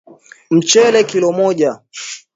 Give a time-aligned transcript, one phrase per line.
[0.51, 1.81] Mchele Kilo moja